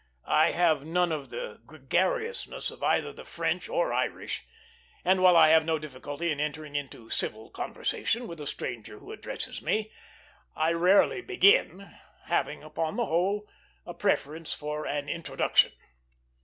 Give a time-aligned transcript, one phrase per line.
[0.25, 4.43] I have none of the gregariousness of either the French or Irish;
[5.05, 9.11] and while I have no difficulty in entering into civil conversation with a stranger who
[9.11, 9.91] addresses me,
[10.55, 11.81] I rarely begin,
[12.25, 13.47] having, upon the whole,
[13.85, 15.71] a preference for an introduction.